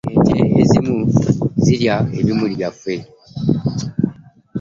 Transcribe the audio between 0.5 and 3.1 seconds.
ezimu zirya ebimuli byaffe.